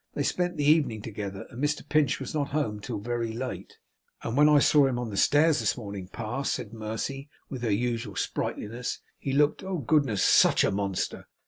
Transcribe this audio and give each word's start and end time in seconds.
They 0.15 0.23
spent 0.23 0.57
the 0.57 0.65
evening 0.65 1.03
together, 1.03 1.45
and 1.51 1.63
Mr 1.63 1.87
Pinch 1.87 2.19
was 2.19 2.33
not 2.33 2.47
home 2.47 2.79
till 2.79 2.97
very 2.97 3.31
late.' 3.33 3.77
'And 4.23 4.35
when 4.35 4.49
I 4.49 4.57
saw 4.57 4.87
him 4.87 4.97
on 4.97 5.11
the 5.11 5.15
stairs 5.15 5.59
this 5.59 5.77
morning, 5.77 6.07
Pa,' 6.07 6.41
said 6.41 6.73
Mercy 6.73 7.29
with 7.49 7.61
her 7.61 7.69
usual 7.71 8.15
sprightliness, 8.15 8.99
'he 9.19 9.31
looked, 9.31 9.63
oh 9.63 9.77
goodness, 9.77 10.23
SUCH 10.23 10.63
a 10.63 10.71
monster! 10.71 11.27